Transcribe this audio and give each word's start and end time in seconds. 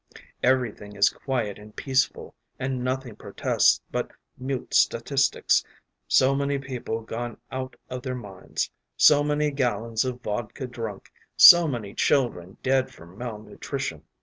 Everything 0.41 0.95
is 0.95 1.11
quiet 1.11 1.59
and 1.59 1.75
peaceful, 1.75 2.33
and 2.57 2.83
nothing 2.83 3.15
protests 3.15 3.83
but 3.91 4.09
mute 4.35 4.73
statistics: 4.73 5.63
so 6.07 6.33
many 6.33 6.57
people 6.57 7.01
gone 7.01 7.37
out 7.51 7.75
of 7.87 8.01
their 8.01 8.15
minds, 8.15 8.71
so 8.97 9.21
many 9.23 9.51
gallons 9.51 10.03
of 10.03 10.19
vodka 10.21 10.65
drunk, 10.65 11.11
so 11.37 11.67
many 11.67 11.93
children 11.93 12.57
dead 12.63 12.91
from 12.91 13.15
malnutrition.... 13.15 14.01